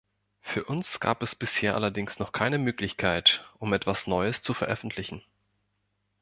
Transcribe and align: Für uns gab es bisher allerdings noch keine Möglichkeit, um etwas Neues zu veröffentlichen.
Für 0.39 0.63
uns 0.63 0.99
gab 0.99 1.21
es 1.21 1.35
bisher 1.35 1.75
allerdings 1.75 2.17
noch 2.17 2.31
keine 2.31 2.57
Möglichkeit, 2.57 3.47
um 3.59 3.71
etwas 3.71 4.07
Neues 4.07 4.41
zu 4.41 4.55
veröffentlichen. 4.55 5.21